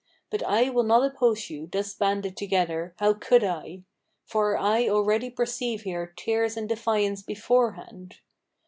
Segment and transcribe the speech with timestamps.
[0.31, 3.83] But I will not oppose you, thus banded together: how could I?
[4.25, 8.15] For I already perceive here tears and defiance beforehand.